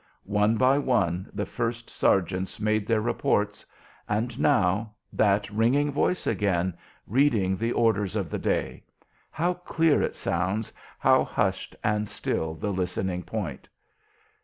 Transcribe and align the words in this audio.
One 0.23 0.57
by 0.57 0.79
one 0.79 1.29
the 1.31 1.45
first 1.45 1.87
sergeants 1.87 2.59
made 2.59 2.87
their 2.87 3.01
reports; 3.01 3.63
and 4.09 4.39
now 4.39 4.95
that 5.13 5.47
ringing 5.51 5.91
voice 5.91 6.25
again, 6.25 6.75
reading 7.05 7.55
the 7.55 7.71
orders 7.71 8.15
of 8.15 8.31
the 8.31 8.39
day. 8.39 8.83
How 9.29 9.53
clear 9.53 10.01
it 10.01 10.15
sounds! 10.15 10.73
How 10.97 11.23
hushed 11.23 11.75
and 11.83 12.09
still 12.09 12.55
the 12.55 12.73
listening 12.73 13.21
Point! 13.21 13.69